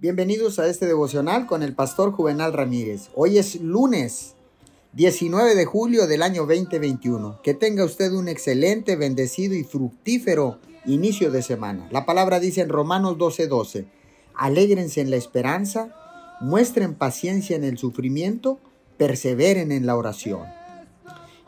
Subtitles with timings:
[0.00, 3.08] Bienvenidos a este devocional con el pastor Juvenal Ramírez.
[3.16, 4.36] Hoy es lunes
[4.92, 7.40] 19 de julio del año 2021.
[7.42, 11.88] Que tenga usted un excelente, bendecido y fructífero inicio de semana.
[11.90, 13.86] La palabra dice en Romanos 12:12, 12,
[14.36, 15.92] alégrense en la esperanza,
[16.40, 18.60] muestren paciencia en el sufrimiento,
[18.98, 20.57] perseveren en la oración.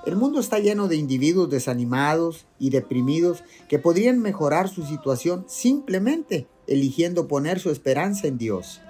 [0.07, 6.47] El mundo está lleno de individuos desanimados y deprimidos que podrían mejorar su situación simplemente
[6.67, 8.81] eligiendo poner su esperanza en Dios.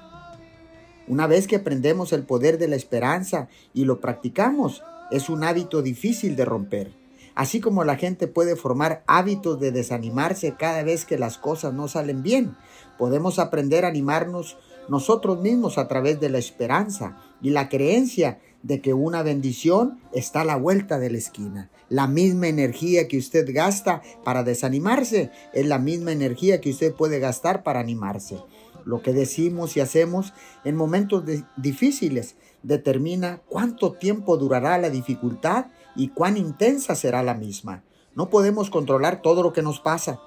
[1.09, 5.83] Una vez que aprendemos el poder de la esperanza y lo practicamos, es un hábito
[5.83, 6.92] difícil de romper.
[7.34, 11.88] Así como la gente puede formar hábitos de desanimarse cada vez que las cosas no
[11.88, 12.56] salen bien,
[12.98, 14.58] podemos aprender a animarnos
[14.88, 20.42] nosotros mismos a través de la esperanza y la creencia de que una bendición está
[20.42, 21.70] a la vuelta de la esquina.
[21.88, 27.19] La misma energía que usted gasta para desanimarse es la misma energía que usted puede
[27.19, 28.38] gastar para animarse.
[28.84, 30.33] Lo que decimos y hacemos
[30.64, 31.24] en momentos
[31.56, 35.66] difíciles determina cuánto tiempo durará la dificultad
[35.97, 37.83] y cuán intensa será la misma.
[38.14, 40.20] No podemos controlar todo lo que nos pasa,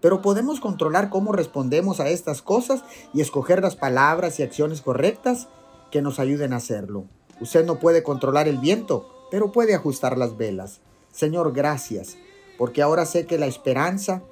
[0.00, 5.48] pero podemos controlar cómo respondemos a estas cosas y escoger las palabras y acciones correctas
[5.90, 7.06] que nos ayuden a hacerlo.
[7.40, 10.80] Usted no puede controlar el viento, pero puede ajustar las velas.
[11.12, 12.16] Señor, gracias,
[12.58, 14.22] porque ahora sé que la esperanza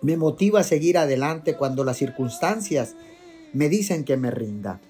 [0.00, 2.94] me motiva a seguir adelante cuando las circunstancias
[3.52, 4.80] me dicen que me rinda.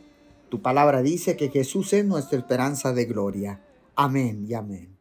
[0.48, 3.60] Tu palabra dice que Jesús es nuestra esperanza de gloria.
[3.94, 4.97] Amén y amén.